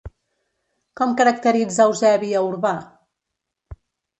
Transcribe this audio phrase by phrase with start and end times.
[1.01, 2.73] Com caracteritza Eusebi a Urbà?